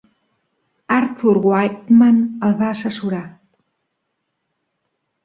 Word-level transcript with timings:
Arthur 0.95 1.33
Wightman 1.43 2.17
el 2.47 2.55
va 2.63 2.71
assessorar. 2.77 3.21